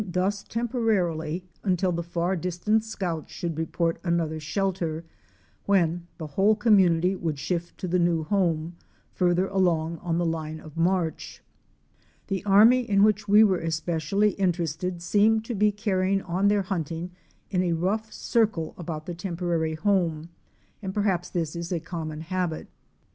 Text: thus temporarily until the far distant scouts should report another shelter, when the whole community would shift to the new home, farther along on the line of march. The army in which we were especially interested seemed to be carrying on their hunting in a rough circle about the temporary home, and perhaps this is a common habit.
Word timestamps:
thus 0.03 0.41
temporarily 0.41 1.43
until 1.63 1.91
the 1.91 2.01
far 2.01 2.35
distant 2.35 2.83
scouts 2.83 3.31
should 3.31 3.55
report 3.55 3.99
another 4.03 4.39
shelter, 4.39 5.05
when 5.67 6.07
the 6.17 6.25
whole 6.25 6.55
community 6.55 7.15
would 7.15 7.37
shift 7.37 7.77
to 7.77 7.87
the 7.87 7.99
new 7.99 8.23
home, 8.23 8.75
farther 9.13 9.45
along 9.49 9.99
on 9.99 10.17
the 10.17 10.25
line 10.25 10.59
of 10.59 10.75
march. 10.75 11.43
The 12.29 12.43
army 12.45 12.79
in 12.79 13.03
which 13.03 13.27
we 13.27 13.43
were 13.43 13.59
especially 13.59 14.31
interested 14.31 15.03
seemed 15.03 15.45
to 15.45 15.53
be 15.53 15.71
carrying 15.71 16.23
on 16.23 16.47
their 16.47 16.63
hunting 16.63 17.11
in 17.51 17.61
a 17.61 17.73
rough 17.73 18.11
circle 18.11 18.73
about 18.79 19.05
the 19.05 19.13
temporary 19.13 19.75
home, 19.75 20.29
and 20.81 20.95
perhaps 20.95 21.29
this 21.29 21.55
is 21.55 21.71
a 21.71 21.79
common 21.79 22.21
habit. 22.21 22.67